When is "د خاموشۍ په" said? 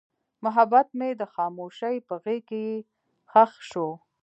1.19-2.13